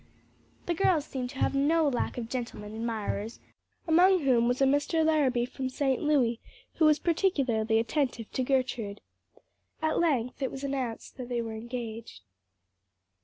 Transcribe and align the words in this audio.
The 0.65 0.73
girls 0.73 1.05
seemed 1.05 1.29
to 1.29 1.37
have 1.37 1.53
no 1.53 1.87
lack 1.87 2.17
of 2.17 2.27
gentlemen 2.27 2.73
admirers; 2.73 3.39
among 3.87 4.21
whom 4.21 4.47
was 4.47 4.59
a 4.59 4.65
Mr. 4.65 5.05
Larrabee 5.05 5.45
from 5.45 5.69
St. 5.69 6.01
Louis, 6.01 6.39
who 6.77 6.85
was 6.85 6.97
particularly 6.97 7.77
attentive 7.77 8.31
to 8.31 8.41
Gertrude. 8.41 9.01
At 9.79 9.99
length 9.99 10.41
it 10.41 10.49
was 10.51 10.63
announced 10.63 11.17
that 11.17 11.29
they 11.29 11.43
were 11.43 11.53
engaged. 11.53 12.21